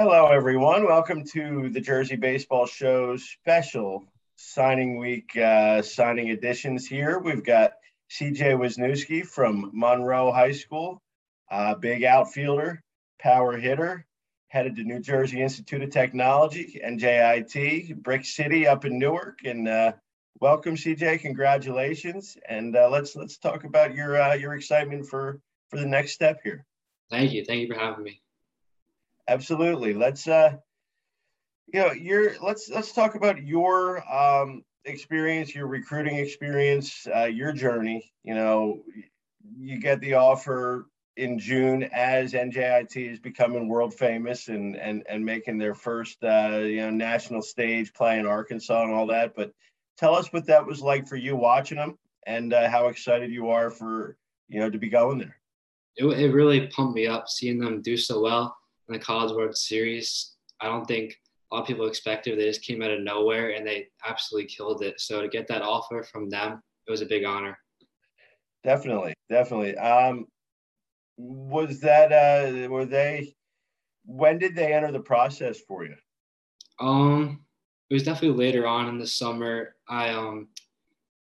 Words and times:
everyone. 0.00 0.86
Welcome 0.86 1.24
to 1.34 1.68
the 1.68 1.80
Jersey 1.82 2.16
Baseball 2.16 2.64
Show's 2.64 3.22
special 3.22 4.02
signing 4.34 4.96
week 4.96 5.36
uh, 5.36 5.82
signing 5.82 6.28
editions 6.28 6.86
here. 6.86 7.18
We've 7.18 7.44
got 7.44 7.72
CJ 8.10 8.56
Wisniewski 8.56 9.26
from 9.26 9.70
Monroe 9.74 10.32
High 10.32 10.52
School, 10.52 11.02
uh, 11.50 11.74
big 11.74 12.02
outfielder, 12.02 12.82
power 13.20 13.58
hitter, 13.58 14.06
headed 14.48 14.76
to 14.76 14.84
New 14.84 15.00
Jersey 15.00 15.42
Institute 15.42 15.82
of 15.82 15.90
Technology, 15.90 16.80
NJIT, 16.82 17.96
Brick 17.96 18.24
City 18.24 18.66
up 18.66 18.86
in 18.86 18.98
Newark. 18.98 19.40
And 19.44 19.68
uh, 19.68 19.92
welcome, 20.40 20.76
CJ. 20.76 21.20
Congratulations. 21.20 22.38
And 22.48 22.74
uh, 22.74 22.88
let's 22.88 23.14
let's 23.14 23.36
talk 23.36 23.64
about 23.64 23.94
your 23.94 24.18
uh, 24.18 24.32
your 24.32 24.54
excitement 24.54 25.06
for 25.06 25.42
for 25.68 25.78
the 25.78 25.84
next 25.84 26.12
step 26.12 26.40
here. 26.42 26.64
Thank 27.10 27.32
you. 27.32 27.44
Thank 27.44 27.60
you 27.60 27.68
for 27.68 27.78
having 27.78 28.02
me. 28.02 28.22
Absolutely. 29.30 29.94
Let's 29.94 30.26
uh 30.26 30.56
you 31.72 31.80
know, 31.80 31.92
your 31.92 32.32
let's 32.42 32.68
let's 32.68 32.92
talk 32.92 33.14
about 33.14 33.40
your 33.40 34.02
um 34.12 34.64
experience, 34.84 35.54
your 35.54 35.68
recruiting 35.68 36.16
experience, 36.16 37.06
uh, 37.14 37.26
your 37.26 37.52
journey. 37.52 38.12
You 38.24 38.34
know, 38.34 38.82
you 39.56 39.78
get 39.78 40.00
the 40.00 40.14
offer 40.14 40.86
in 41.16 41.38
June 41.38 41.84
as 41.92 42.32
NJIT 42.32 42.96
is 42.96 43.20
becoming 43.20 43.68
world 43.68 43.94
famous 43.94 44.48
and 44.48 44.76
and 44.76 45.04
and 45.08 45.24
making 45.24 45.58
their 45.58 45.76
first 45.76 46.18
uh, 46.24 46.58
you 46.62 46.78
know 46.78 46.90
national 46.90 47.40
stage 47.40 47.92
play 47.94 48.18
in 48.18 48.26
Arkansas 48.26 48.82
and 48.82 48.92
all 48.92 49.06
that. 49.06 49.36
But 49.36 49.52
tell 49.96 50.16
us 50.16 50.32
what 50.32 50.46
that 50.46 50.66
was 50.66 50.82
like 50.82 51.06
for 51.06 51.16
you 51.16 51.36
watching 51.36 51.78
them 51.78 51.96
and 52.26 52.52
uh, 52.52 52.68
how 52.68 52.88
excited 52.88 53.30
you 53.30 53.50
are 53.50 53.70
for 53.70 54.16
you 54.48 54.58
know 54.58 54.70
to 54.70 54.78
be 54.78 54.88
going 54.88 55.18
there. 55.18 55.36
It, 55.96 56.06
it 56.18 56.32
really 56.32 56.66
pumped 56.66 56.96
me 56.96 57.06
up 57.06 57.28
seeing 57.28 57.60
them 57.60 57.80
do 57.80 57.96
so 57.96 58.22
well 58.22 58.56
in 58.90 58.98
the 58.98 59.04
College 59.04 59.32
World 59.32 59.56
Series. 59.56 60.34
I 60.60 60.66
don't 60.66 60.84
think 60.84 61.16
a 61.50 61.54
lot 61.54 61.62
of 61.62 61.66
people 61.66 61.86
expected. 61.86 62.38
They 62.38 62.44
just 62.44 62.62
came 62.62 62.82
out 62.82 62.90
of 62.90 63.00
nowhere 63.00 63.50
and 63.50 63.66
they 63.66 63.86
absolutely 64.06 64.48
killed 64.48 64.82
it. 64.82 65.00
So 65.00 65.22
to 65.22 65.28
get 65.28 65.46
that 65.48 65.62
offer 65.62 66.02
from 66.02 66.28
them, 66.28 66.60
it 66.86 66.90
was 66.90 67.00
a 67.00 67.06
big 67.06 67.24
honor. 67.24 67.56
Definitely, 68.64 69.14
definitely. 69.28 69.76
Um, 69.76 70.26
was 71.16 71.80
that 71.80 72.12
uh, 72.12 72.68
were 72.68 72.84
they? 72.84 73.34
When 74.04 74.38
did 74.38 74.54
they 74.54 74.72
enter 74.72 74.90
the 74.90 75.00
process 75.00 75.60
for 75.60 75.84
you? 75.84 75.94
Um, 76.80 77.44
it 77.88 77.94
was 77.94 78.02
definitely 78.02 78.44
later 78.44 78.66
on 78.66 78.88
in 78.88 78.98
the 78.98 79.06
summer. 79.06 79.76
I 79.88 80.10
um, 80.10 80.48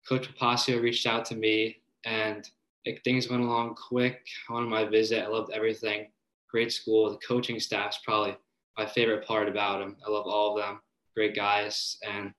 Coach 0.08 0.34
Papasio 0.34 0.82
reached 0.82 1.06
out 1.06 1.26
to 1.26 1.36
me 1.36 1.82
and 2.06 2.50
like, 2.86 3.04
things 3.04 3.30
went 3.30 3.44
along 3.44 3.76
quick. 3.76 4.26
I 4.50 4.54
wanted 4.54 4.70
my 4.70 4.86
visit. 4.86 5.24
I 5.24 5.28
loved 5.28 5.52
everything 5.54 6.08
great 6.52 6.72
school. 6.72 7.10
The 7.10 7.18
coaching 7.18 7.60
staff's 7.60 8.00
probably 8.04 8.36
my 8.78 8.86
favorite 8.86 9.26
part 9.26 9.48
about 9.48 9.80
them. 9.80 9.98
I 10.06 10.10
love 10.10 10.26
all 10.26 10.58
of 10.58 10.64
them, 10.64 10.80
great 11.16 11.36
guys, 11.36 11.98
and 12.08 12.32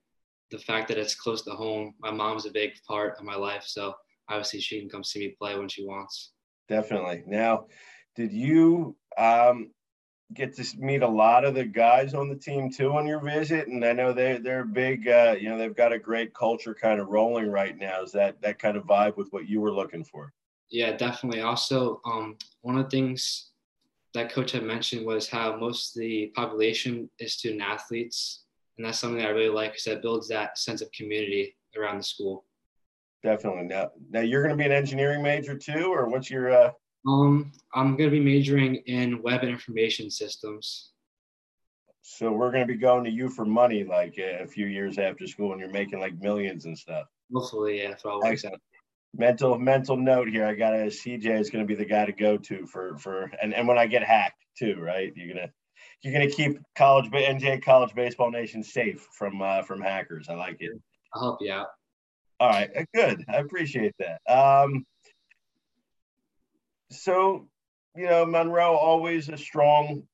the 0.51 0.59
fact 0.59 0.89
that 0.89 0.99
it's 0.99 1.15
close 1.15 1.43
to 1.43 1.53
home. 1.53 1.95
My 2.01 2.11
mom's 2.11 2.47
a 2.47 2.51
big 2.51 2.73
part 2.87 3.17
of 3.19 3.25
my 3.25 3.37
life, 3.37 3.65
so 3.67 3.95
obviously 4.29 4.61
she 4.61 4.81
can 4.81 4.89
come 4.89 5.05
see 5.05 5.21
me 5.21 5.37
play 5.39 5.59
when 5.59 5.69
she 5.69 5.85
wants. 5.85 6.33
Definitely. 6.69 7.23
Now, 7.27 7.67
did 8.17 8.33
you 8.33 8.97
um, 9.19 9.71
get 10.35 10.55
to 10.57 10.65
meet 10.79 11.03
a 11.03 11.09
lot 11.09 11.45
of 11.45 11.55
the 11.55 11.65
guys 11.65 12.15
on 12.15 12.29
the 12.29 12.37
team 12.37 12.71
too 12.71 12.93
on 12.93 13.07
your 13.07 13.21
visit? 13.21 13.69
And 13.69 13.85
I 13.85 13.93
know 13.93 14.13
they 14.13 14.39
they're 14.39 14.65
big. 14.65 15.09
Uh, 15.09 15.37
you 15.39 15.49
know, 15.49 15.59
they've 15.59 15.75
got 15.75 15.93
a 15.93 15.99
great 15.99 16.35
culture 16.35 16.75
kind 16.75 17.01
of 17.01 17.09
rolling 17.09 17.51
right 17.51 17.77
now. 17.77 18.03
Is 18.03 18.13
that 18.13 18.41
that 18.43 18.59
kind 18.59 18.77
of 18.77 18.85
vibe 18.85 19.17
with 19.17 19.29
what 19.31 19.49
you 19.49 19.61
were 19.61 19.73
looking 19.73 20.05
for? 20.05 20.33
Yeah, 20.71 20.97
definitely. 20.97 21.41
Also, 21.41 22.01
um, 22.05 22.37
one 22.63 22.79
of 22.79 22.85
the 22.85 22.91
things 22.91 23.50
that 24.15 24.33
coach 24.33 24.53
had 24.53 24.65
mentioned 24.65 25.07
was 25.07 25.29
how 25.29 25.57
most 25.57 25.97
of 25.97 26.01
the 26.01 26.33
population 26.35 27.09
is 27.19 27.35
student 27.35 27.63
athletes. 27.63 28.45
And 28.77 28.87
that's 28.87 28.99
something 28.99 29.19
that 29.19 29.29
I 29.29 29.31
really 29.31 29.55
like 29.55 29.73
because 29.73 29.85
that 29.85 30.03
builds 30.03 30.29
that 30.29 30.59
sense 30.59 30.81
of 30.81 30.91
community 30.93 31.57
around 31.77 31.99
the 31.99 32.03
school. 32.03 32.45
Definitely. 33.23 33.65
Now, 33.65 33.91
now 34.11 34.21
you're 34.21 34.43
going 34.43 34.57
to 34.57 34.63
be 34.63 34.65
an 34.65 34.73
engineering 34.73 35.23
major 35.23 35.57
too, 35.57 35.93
or 35.93 36.09
what's 36.09 36.31
your? 36.31 36.51
Uh... 36.51 36.71
Um, 37.07 37.53
I'm 37.75 37.97
going 37.97 38.11
to 38.11 38.17
be 38.17 38.21
majoring 38.21 38.77
in 38.87 39.23
web 39.23 39.43
and 39.43 39.51
information 39.51 40.11
systems. 40.11 40.93
So 42.03 42.33
we're 42.33 42.51
going 42.51 42.67
to 42.67 42.73
be 42.73 42.79
going 42.79 43.05
to 43.05 43.11
you 43.11 43.29
for 43.29 43.45
money, 43.45 43.85
like 43.85 44.19
a 44.19 44.47
few 44.47 44.67
years 44.67 44.99
after 44.99 45.27
school, 45.27 45.53
and 45.53 45.61
you're 45.61 45.71
making 45.71 46.01
like 46.01 46.19
millions 46.21 46.65
and 46.65 46.77
stuff. 46.77 47.07
Hopefully, 47.33 47.83
yeah, 47.83 47.91
if 47.91 47.99
it 47.99 48.07
all 48.07 48.21
works 48.21 48.45
out 48.45 48.55
mental 49.15 49.59
mental 49.59 49.97
note 49.97 50.29
here. 50.29 50.47
I 50.47 50.55
got 50.55 50.75
a 50.75 50.87
CJ 50.87 51.41
is 51.41 51.51
going 51.51 51.65
to 51.65 51.69
be 51.69 51.75
the 51.75 51.85
guy 51.89 52.07
to 52.07 52.13
go 52.13 52.37
to 52.37 52.67
for 52.67 52.97
for 52.99 53.31
and 53.43 53.55
and 53.55 53.67
when 53.67 53.79
I 53.79 53.87
get 53.87 54.03
hacked 54.03 54.45
too, 54.59 54.77
right? 54.81 55.13
You're 55.15 55.35
gonna 55.35 55.51
you're 56.03 56.13
gonna 56.13 56.31
keep 56.31 56.59
college 56.77 57.11
NJ 57.11 57.63
College 57.63 57.95
Baseball 57.95 58.31
Nation 58.31 58.63
safe 58.63 59.07
from 59.13 59.43
uh, 59.43 59.63
from 59.63 59.81
hackers. 59.81 60.29
I 60.29 60.35
like 60.35 60.57
it. 60.61 60.73
I'll 61.15 61.23
help 61.23 61.39
you 61.41 61.53
out. 61.53 61.69
All 62.39 62.49
right, 62.49 62.71
uh, 62.77 62.85
good. 62.95 63.25
I 63.29 63.37
appreciate 63.37 63.95
that. 63.99 64.21
Um, 64.29 64.85
so 66.91 67.49
you 67.97 68.07
know, 68.07 68.25
Monroe 68.25 68.77
always 68.77 69.29
a 69.29 69.37
strong, 69.37 70.05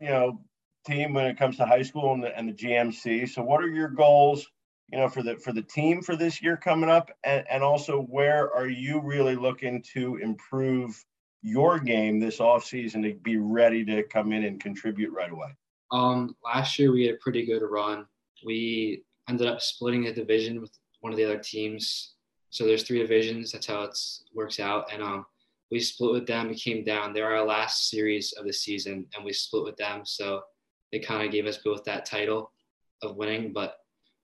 you 0.00 0.08
know, 0.08 0.40
team 0.86 1.14
when 1.14 1.26
it 1.26 1.38
comes 1.38 1.56
to 1.56 1.66
high 1.66 1.82
school 1.82 2.12
and 2.12 2.22
the, 2.22 2.36
and 2.36 2.48
the 2.48 2.52
GMC. 2.52 3.28
So, 3.28 3.42
what 3.42 3.62
are 3.62 3.68
your 3.68 3.88
goals? 3.88 4.46
You 4.90 4.98
know, 4.98 5.08
for 5.08 5.22
the 5.22 5.36
for 5.36 5.52
the 5.52 5.62
team 5.62 6.02
for 6.02 6.16
this 6.16 6.42
year 6.42 6.56
coming 6.56 6.90
up, 6.90 7.10
and, 7.24 7.44
and 7.50 7.62
also 7.62 8.02
where 8.02 8.52
are 8.54 8.68
you 8.68 9.00
really 9.00 9.36
looking 9.36 9.82
to 9.94 10.16
improve 10.16 11.04
your 11.42 11.78
game 11.78 12.20
this 12.20 12.40
off 12.40 12.64
season 12.64 13.02
to 13.02 13.14
be 13.14 13.36
ready 13.36 13.84
to 13.84 14.02
come 14.04 14.32
in 14.32 14.44
and 14.44 14.60
contribute 14.60 15.12
right 15.12 15.30
away? 15.30 15.48
Um, 15.90 16.36
last 16.44 16.78
year 16.78 16.92
we 16.92 17.06
had 17.06 17.16
a 17.16 17.18
pretty 17.18 17.44
good 17.44 17.62
run. 17.62 18.06
We 18.44 19.04
ended 19.28 19.46
up 19.46 19.60
splitting 19.60 20.04
the 20.04 20.12
division 20.12 20.60
with 20.60 20.70
one 21.00 21.12
of 21.12 21.16
the 21.16 21.24
other 21.24 21.38
teams. 21.38 22.14
So 22.50 22.66
there's 22.66 22.82
three 22.82 22.98
divisions. 22.98 23.52
That's 23.52 23.66
how 23.66 23.82
it 23.82 23.98
works 24.34 24.60
out. 24.60 24.92
And 24.92 25.02
um, 25.02 25.26
we 25.70 25.80
split 25.80 26.12
with 26.12 26.26
them. 26.26 26.48
We 26.48 26.54
came 26.54 26.84
down. 26.84 27.12
They're 27.12 27.34
our 27.34 27.46
last 27.46 27.88
series 27.88 28.32
of 28.32 28.46
the 28.46 28.52
season, 28.52 29.06
and 29.14 29.24
we 29.24 29.32
split 29.32 29.64
with 29.64 29.76
them. 29.76 30.02
So 30.04 30.42
they 30.92 30.98
kind 30.98 31.24
of 31.24 31.32
gave 31.32 31.46
us 31.46 31.58
both 31.58 31.82
that 31.84 32.04
title 32.04 32.52
of 33.02 33.16
winning. 33.16 33.52
But 33.52 33.76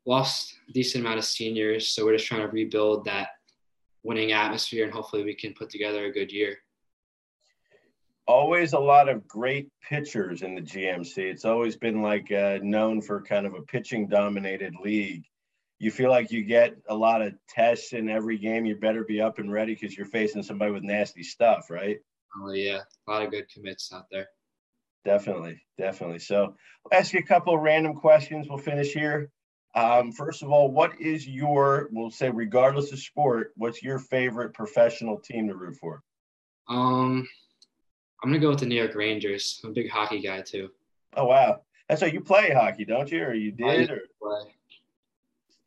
lost 0.08 0.54
a 0.68 0.72
decent 0.72 1.04
amount 1.04 1.18
of 1.18 1.24
seniors, 1.24 1.88
so 1.88 2.04
we're 2.04 2.16
just 2.16 2.26
trying 2.26 2.40
to 2.40 2.48
rebuild 2.48 3.04
that 3.04 3.28
winning 4.02 4.32
atmosphere, 4.32 4.84
and 4.84 4.92
hopefully 4.92 5.22
we 5.22 5.34
can 5.34 5.52
put 5.52 5.68
together 5.68 6.06
a 6.06 6.12
good 6.12 6.32
year. 6.32 6.56
Always 8.26 8.72
a 8.72 8.78
lot 8.78 9.08
of 9.08 9.28
great 9.28 9.68
pitchers 9.86 10.42
in 10.42 10.54
the 10.54 10.62
GMC. 10.62 11.18
It's 11.18 11.44
always 11.44 11.76
been 11.76 12.02
like 12.02 12.32
uh, 12.32 12.58
known 12.62 13.02
for 13.02 13.20
kind 13.22 13.46
of 13.46 13.54
a 13.54 13.62
pitching 13.62 14.08
dominated 14.08 14.74
league. 14.82 15.24
You 15.78 15.90
feel 15.90 16.10
like 16.10 16.32
you 16.32 16.42
get 16.42 16.74
a 16.88 16.94
lot 16.94 17.22
of 17.22 17.34
tests 17.48 17.92
in 17.92 18.08
every 18.08 18.38
game. 18.38 18.64
You 18.64 18.76
better 18.76 19.04
be 19.04 19.20
up 19.20 19.38
and 19.38 19.52
ready 19.52 19.74
because 19.74 19.96
you're 19.96 20.06
facing 20.06 20.42
somebody 20.42 20.72
with 20.72 20.82
nasty 20.82 21.22
stuff, 21.22 21.70
right? 21.70 21.98
Oh 22.42 22.52
yeah, 22.52 22.80
a 23.06 23.10
lot 23.10 23.22
of 23.22 23.30
good 23.30 23.48
commits 23.50 23.92
out 23.92 24.06
there. 24.10 24.28
Definitely, 25.04 25.62
definitely. 25.78 26.18
So 26.18 26.54
I'll 26.92 26.98
ask 26.98 27.12
you 27.12 27.20
a 27.20 27.22
couple 27.22 27.54
of 27.54 27.60
random 27.60 27.94
questions. 27.94 28.48
We'll 28.48 28.58
finish 28.58 28.92
here. 28.92 29.30
Um, 29.78 30.10
first 30.10 30.42
of 30.42 30.50
all, 30.50 30.72
what 30.72 31.00
is 31.00 31.28
your, 31.28 31.88
we'll 31.92 32.10
say, 32.10 32.30
regardless 32.30 32.90
of 32.90 32.98
sport, 32.98 33.52
what's 33.56 33.80
your 33.80 34.00
favorite 34.00 34.52
professional 34.52 35.18
team 35.18 35.46
to 35.46 35.54
root 35.54 35.76
for? 35.76 36.02
Um, 36.68 37.28
I'm 38.22 38.30
gonna 38.30 38.40
go 38.40 38.48
with 38.50 38.58
the 38.58 38.66
New 38.66 38.74
York 38.74 38.96
Rangers. 38.96 39.60
I'm 39.62 39.70
a 39.70 39.72
big 39.72 39.88
hockey 39.88 40.20
guy 40.20 40.40
too. 40.40 40.70
Oh 41.16 41.26
wow, 41.26 41.60
that's 41.88 42.02
right. 42.02 42.12
You 42.12 42.20
play 42.20 42.50
hockey, 42.50 42.84
don't 42.84 43.10
you, 43.10 43.22
or 43.22 43.34
you 43.34 43.52
did, 43.52 43.90
or 43.90 44.00
play. 44.20 44.52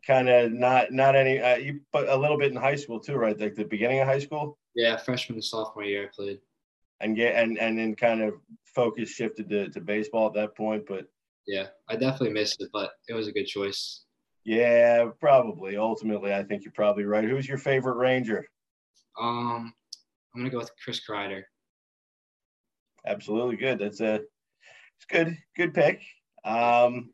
kind 0.05 0.27
of 0.27 0.51
not 0.51 0.91
not 0.91 1.15
any. 1.15 1.39
Uh, 1.39 1.55
you 1.55 1.79
put 1.93 2.09
a 2.09 2.15
little 2.15 2.37
bit 2.37 2.51
in 2.51 2.57
high 2.57 2.75
school 2.75 2.99
too, 2.99 3.15
right? 3.15 3.39
Like 3.39 3.55
the 3.55 3.63
beginning 3.63 4.01
of 4.01 4.07
high 4.07 4.19
school. 4.19 4.57
Yeah, 4.75 4.97
freshman 4.97 5.37
and 5.37 5.43
sophomore 5.43 5.85
year 5.85 6.03
I 6.03 6.09
played. 6.13 6.39
And 6.99 7.15
get 7.15 7.35
and 7.35 7.57
and 7.57 7.79
then 7.79 7.95
kind 7.95 8.21
of 8.21 8.33
focus 8.65 9.09
shifted 9.09 9.49
to, 9.49 9.69
to 9.69 9.79
baseball 9.79 10.27
at 10.27 10.33
that 10.33 10.55
point, 10.55 10.85
but 10.85 11.07
yeah, 11.47 11.67
I 11.89 11.95
definitely 11.95 12.31
missed 12.31 12.61
it, 12.61 12.69
but 12.73 12.91
it 13.07 13.13
was 13.13 13.27
a 13.27 13.31
good 13.31 13.45
choice. 13.45 14.05
Yeah, 14.43 15.09
probably. 15.19 15.77
Ultimately, 15.77 16.33
I 16.33 16.43
think 16.43 16.63
you're 16.63 16.73
probably 16.73 17.05
right. 17.05 17.27
Who's 17.27 17.47
your 17.47 17.57
favorite 17.57 17.95
Ranger? 17.97 18.45
Um, 19.19 19.73
I'm 20.33 20.41
gonna 20.41 20.49
go 20.49 20.57
with 20.57 20.71
Chris 20.83 21.01
Kreider. 21.07 21.43
Absolutely 23.05 23.57
good. 23.57 23.79
That's 23.79 24.01
a 24.01 24.15
it's 24.15 25.05
good 25.09 25.38
good 25.55 25.73
pick. 25.73 26.01
Um, 26.43 27.11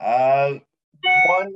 uh, 0.00 0.54
one 1.26 1.54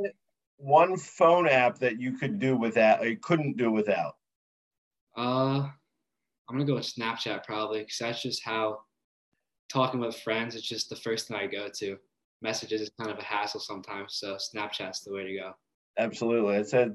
one 0.56 0.96
phone 0.96 1.48
app 1.48 1.78
that 1.78 2.00
you 2.00 2.18
could 2.18 2.38
do 2.38 2.56
without, 2.56 3.04
you 3.08 3.16
couldn't 3.16 3.56
do 3.56 3.70
without. 3.70 4.14
Uh, 5.16 5.68
I'm 6.48 6.56
gonna 6.56 6.64
go 6.64 6.74
with 6.74 6.92
Snapchat 6.92 7.44
probably 7.44 7.80
because 7.80 7.98
that's 7.98 8.22
just 8.22 8.44
how 8.44 8.80
talking 9.68 10.00
with 10.00 10.18
friends 10.18 10.54
it's 10.54 10.66
just 10.66 10.88
the 10.88 10.96
first 10.96 11.28
thing 11.28 11.36
I 11.36 11.46
go 11.46 11.68
to. 11.76 11.96
Messages 12.40 12.80
is 12.80 12.90
kind 12.98 13.10
of 13.10 13.18
a 13.18 13.24
hassle 13.24 13.60
sometimes, 13.60 14.14
so 14.14 14.36
Snapchat's 14.36 15.00
the 15.00 15.12
way 15.12 15.24
to 15.24 15.34
go. 15.34 15.52
Absolutely, 15.98 16.56
it's 16.56 16.72
a, 16.72 16.90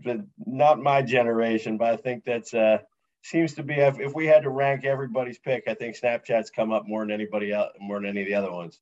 not 0.45 0.79
my 0.79 1.01
generation, 1.01 1.77
but 1.77 1.93
I 1.93 1.97
think 1.97 2.23
that's 2.23 2.53
uh 2.53 2.79
seems 3.23 3.53
to 3.55 3.63
be 3.63 3.75
if, 3.75 3.99
if 3.99 4.13
we 4.13 4.25
had 4.25 4.43
to 4.43 4.49
rank 4.49 4.85
everybody's 4.85 5.39
pick, 5.39 5.63
I 5.67 5.73
think 5.73 5.97
Snapchat's 5.97 6.49
come 6.49 6.71
up 6.71 6.85
more 6.85 7.01
than 7.01 7.11
anybody 7.11 7.51
else, 7.51 7.71
more 7.79 7.99
than 7.99 8.09
any 8.09 8.21
of 8.21 8.27
the 8.27 8.35
other 8.35 8.51
ones. 8.51 8.79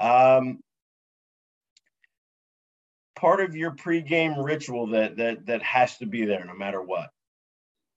Um, 0.00 0.60
part 3.16 3.40
of 3.40 3.54
your 3.54 3.72
pregame 3.72 4.42
ritual 4.42 4.88
that 4.88 5.16
that 5.16 5.46
that 5.46 5.62
has 5.62 5.98
to 5.98 6.06
be 6.06 6.24
there 6.24 6.44
no 6.44 6.54
matter 6.54 6.82
what? 6.82 7.10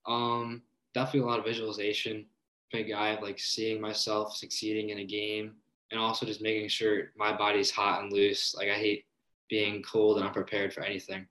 Um, 0.06 0.62
definitely 0.94 1.22
a 1.22 1.26
lot 1.26 1.40
of 1.40 1.46
visualization. 1.46 2.26
Big 2.74 2.90
guy 2.90 3.10
of 3.10 3.22
like 3.22 3.40
seeing 3.40 3.80
myself 3.80 4.36
succeeding 4.36 4.90
in 4.90 4.98
a 4.98 5.06
game, 5.06 5.54
and 5.92 6.00
also 6.00 6.26
just 6.26 6.42
making 6.42 6.68
sure 6.68 7.12
my 7.16 7.32
body's 7.32 7.70
hot 7.70 8.02
and 8.02 8.12
loose. 8.12 8.56
Like 8.58 8.68
I 8.68 8.74
hate 8.74 9.06
being 9.48 9.84
cold 9.84 10.18
and 10.18 10.26
unprepared 10.26 10.74
for 10.74 10.82
anything. 10.82 11.28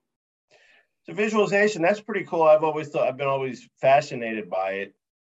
So 1.03 1.13
visualization, 1.15 1.83
that's 1.83 2.01
pretty 2.01 2.25
cool. 2.25 2.45
I've 2.45 2.63
always 2.63 2.89
thought 2.89 3.09
I've 3.09 3.17
been 3.17 3.27
always 3.27 3.69
fascinated 3.81 4.49
by 4.49 4.75
it. 4.75 4.95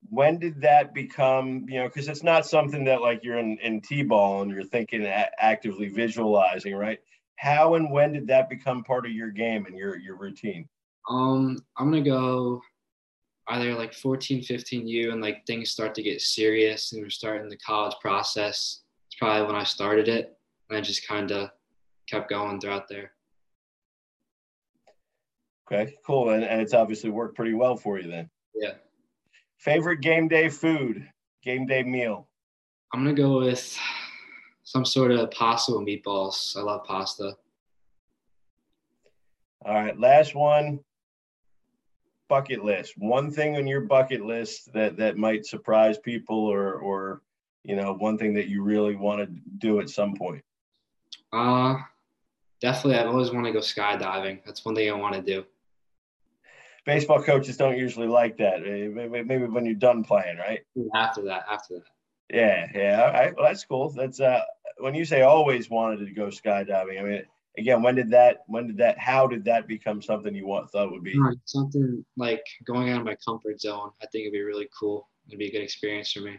When 0.09 0.39
did 0.39 0.61
that 0.61 0.95
become, 0.95 1.67
you 1.69 1.81
know, 1.81 1.89
because 1.89 2.07
it's 2.07 2.23
not 2.23 2.47
something 2.47 2.85
that 2.85 3.01
like 3.01 3.25
you're 3.25 3.39
in, 3.39 3.59
in 3.59 3.81
T-ball 3.81 4.43
and 4.43 4.51
you're 4.53 4.63
thinking 4.63 5.05
actively 5.05 5.89
visualizing, 5.89 6.77
right? 6.77 7.01
How 7.35 7.75
and 7.75 7.91
when 7.91 8.13
did 8.13 8.29
that 8.29 8.49
become 8.49 8.85
part 8.85 9.07
of 9.07 9.13
your 9.13 9.31
game 9.31 9.67
and 9.67 9.77
your 9.77 9.99
your 9.99 10.17
routine? 10.17 10.69
Um, 11.11 11.59
I'm 11.77 11.91
gonna 11.91 12.03
go 12.03 12.63
either 13.49 13.75
like 13.75 13.95
14, 13.95 14.43
15 14.43 14.87
U 14.87 15.13
and 15.13 15.21
like 15.21 15.47
things 15.47 15.71
start 15.71 15.95
to 15.95 16.03
get 16.03 16.21
serious 16.21 16.93
and 16.93 17.03
we're 17.03 17.11
starting 17.11 17.49
the 17.49 17.57
college 17.59 17.95
process. 18.01 18.83
It's 19.07 19.17
probably 19.19 19.47
when 19.47 19.55
I 19.55 19.65
started 19.65 20.09
it. 20.09 20.37
And 20.69 20.79
I 20.79 20.81
just 20.81 21.07
kind 21.07 21.31
of 21.31 21.51
kept 22.09 22.29
going 22.29 22.61
throughout 22.61 22.89
there. 22.89 23.13
Okay, 25.71 25.95
cool. 26.05 26.31
And, 26.31 26.45
and 26.45 26.61
it's 26.61 26.75
obviously 26.75 27.11
worked 27.11 27.37
pretty 27.37 27.55
well 27.55 27.77
for 27.77 27.99
you 28.01 28.11
then. 28.11 28.31
Yeah. 28.55 28.75
Favorite 29.59 30.01
game 30.01 30.29
day 30.29 30.49
food, 30.49 31.09
game 31.43 31.67
day 31.67 31.83
meal? 31.83 32.29
I'm 32.93 33.05
gonna 33.05 33.15
go 33.15 33.39
with 33.39 33.79
some 34.63 34.85
sort 34.85 35.11
of 35.13 35.31
pasta 35.31 35.73
with 35.73 35.87
meatballs. 35.87 36.57
I 36.57 36.61
love 36.61 36.85
pasta. 36.85 37.37
All 39.65 39.75
right, 39.75 39.99
last 39.99 40.35
one. 40.35 40.81
Bucket 42.29 42.65
list. 42.65 42.95
One 42.97 43.31
thing 43.31 43.57
on 43.57 43.67
your 43.67 43.83
bucket 43.83 44.25
list 44.25 44.73
that 44.73 44.97
that 44.97 45.17
might 45.17 45.47
surprise 45.47 45.99
people, 45.99 46.39
or 46.39 46.75
or 46.75 47.23
you 47.65 47.77
know, 47.77 47.95
one 47.95 48.19
thing 48.19 48.35
that 48.35 48.49
you 48.49 48.63
really 48.63 48.97
want 48.97 49.21
to 49.21 49.41
do 49.59 49.81
at 49.81 49.91
some 49.91 50.15
point. 50.15 50.45
Uh 51.33 51.77
definitely. 52.61 52.99
I've 52.99 53.09
always 53.09 53.31
wanted 53.31 53.53
to 53.53 53.55
go 53.55 53.61
skydiving. 53.61 54.41
That's 54.45 54.65
one 54.65 54.75
thing 54.75 54.91
I 54.91 54.95
want 54.95 55.15
to 55.15 55.23
do 55.23 55.45
baseball 56.87 57.23
coaches 57.23 57.59
don't 57.59 57.77
usually 57.77 58.07
like 58.07 58.39
that. 58.39 58.63
Eh, 58.65 58.89
maybe 58.89 59.45
when 59.45 59.67
you're 59.67 59.75
done 59.75 60.05
playing, 60.05 60.39
right? 60.39 60.61
After 60.95 61.23
that, 61.23 61.45
after 61.51 61.75
that. 61.75 61.85
Yeah, 62.33 62.67
yeah. 62.75 63.03
All 63.03 63.13
right. 63.13 63.37
Well, 63.37 63.47
that's 63.47 63.65
cool. 63.65 63.91
That's 63.91 64.21
uh, 64.21 64.43
when 64.79 64.95
you 64.95 65.05
say 65.05 65.23
always 65.23 65.69
wanted 65.69 66.07
to 66.07 66.13
go 66.13 66.29
skydiving. 66.29 66.99
I 66.99 67.03
mean, 67.03 67.23
again, 67.59 67.83
when 67.83 67.95
did 67.95 68.11
that? 68.11 68.39
When 68.47 68.67
did 68.67 68.79
that? 68.79 68.99
How 68.99 69.27
did 69.27 69.45
that 69.45 69.67
become 69.67 70.03
something 70.03 70.35
you 70.35 70.47
want 70.47 70.71
thought 70.71 70.91
would 70.91 71.03
be? 71.03 71.19
Something 71.45 72.05
like 72.17 72.45
going 72.67 72.91
out 72.91 73.01
of 73.01 73.07
my 73.07 73.17
comfort 73.25 73.61
zone. 73.61 73.91
I 74.03 74.07
think 74.07 74.23
it'd 74.23 74.33
be 74.33 74.43
really 74.43 74.69
cool. 74.79 75.09
It'd 75.29 75.39
be 75.39 75.49
a 75.49 75.53
good 75.53 75.63
experience 75.63 76.13
for 76.13 76.21
me. 76.21 76.39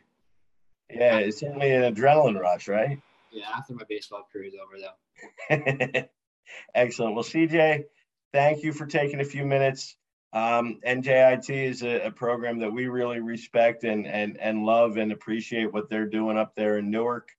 Yeah, 0.89 1.17
it's 1.17 1.39
certainly 1.39 1.71
an 1.71 1.93
adrenaline 1.93 2.39
rush, 2.39 2.67
right? 2.67 3.01
Yeah, 3.31 3.45
after 3.53 3.73
my 3.73 3.83
baseball 3.89 4.27
career 4.31 4.45
is 4.45 4.53
over, 4.55 4.77
though. 4.79 6.03
Excellent. 6.75 7.15
Well, 7.15 7.25
CJ, 7.25 7.83
thank 8.31 8.63
you 8.63 8.71
for 8.71 8.85
taking 8.85 9.19
a 9.19 9.25
few 9.25 9.45
minutes. 9.45 9.97
Um, 10.33 10.79
NJIT 10.85 11.49
is 11.49 11.83
a, 11.83 12.07
a, 12.07 12.11
program 12.11 12.59
that 12.59 12.71
we 12.71 12.87
really 12.87 13.21
respect 13.21 13.85
and, 13.85 14.05
and, 14.05 14.37
and 14.37 14.65
love 14.65 14.97
and 14.97 15.11
appreciate 15.11 15.73
what 15.73 15.89
they're 15.89 16.05
doing 16.05 16.37
up 16.37 16.53
there 16.55 16.77
in 16.77 16.91
Newark. 16.91 17.31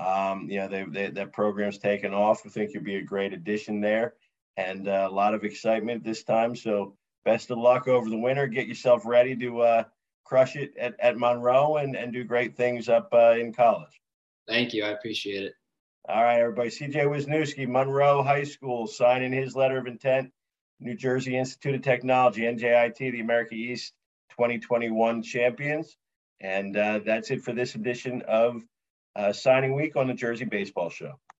Um, 0.00 0.48
you 0.48 0.58
know, 0.60 0.68
they, 0.68 0.84
they, 0.84 1.10
that 1.10 1.32
program's 1.32 1.78
taken 1.78 2.14
off. 2.14 2.42
I 2.46 2.48
think 2.48 2.72
you'll 2.72 2.82
be 2.82 2.96
a 2.96 3.02
great 3.02 3.34
addition 3.34 3.80
there 3.80 4.14
and 4.56 4.88
uh, 4.88 5.06
a 5.10 5.14
lot 5.14 5.34
of 5.34 5.44
excitement 5.44 6.02
this 6.02 6.24
time. 6.24 6.56
So 6.56 6.94
best 7.24 7.50
of 7.50 7.58
luck 7.58 7.86
over 7.86 8.08
the 8.08 8.18
winter. 8.18 8.46
Get 8.46 8.66
yourself 8.66 9.02
ready 9.04 9.36
to 9.36 9.60
uh, 9.60 9.84
crush 10.24 10.56
it 10.56 10.76
at, 10.78 10.98
at 11.00 11.18
Monroe 11.18 11.76
and, 11.76 11.96
and 11.96 12.12
do 12.12 12.24
great 12.24 12.56
things 12.56 12.88
up 12.88 13.10
uh, 13.12 13.32
in 13.32 13.52
college. 13.52 14.00
Thank 14.48 14.72
you. 14.72 14.84
I 14.84 14.90
appreciate 14.90 15.44
it. 15.44 15.52
All 16.08 16.22
right, 16.22 16.40
everybody. 16.40 16.70
CJ 16.70 16.94
Wisniewski, 16.94 17.68
Monroe 17.68 18.22
High 18.22 18.44
School, 18.44 18.86
signing 18.86 19.32
his 19.32 19.54
letter 19.54 19.78
of 19.78 19.86
intent 19.86 20.32
New 20.80 20.94
Jersey 20.94 21.36
Institute 21.36 21.74
of 21.74 21.82
Technology, 21.82 22.42
NJIT, 22.42 22.96
the 22.96 23.20
America 23.20 23.54
East 23.54 23.92
2021 24.30 25.22
champions. 25.22 25.96
And 26.40 26.74
uh, 26.74 27.00
that's 27.04 27.30
it 27.30 27.42
for 27.42 27.52
this 27.52 27.74
edition 27.74 28.22
of 28.22 28.62
Uh, 29.14 29.32
signing 29.32 29.74
Week 29.74 29.96
on 29.96 30.08
the 30.08 30.14
Jersey 30.14 30.44
Baseball 30.46 30.90
Show. 30.90 31.20